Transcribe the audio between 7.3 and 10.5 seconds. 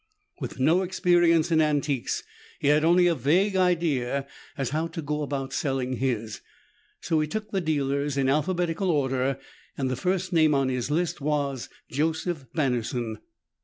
the dealers in alphabetical order and the first